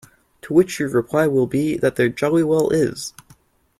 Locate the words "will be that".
1.27-1.95